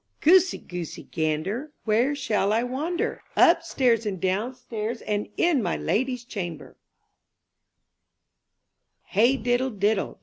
[0.23, 3.21] ^OOSEY, Goosey, Gander, ^^ Where shall I wander?
[3.35, 5.03] Upstairs and downstairs.
[5.03, 6.75] And in my lady*s chamber
[9.13, 10.19] H EY diddle diddle.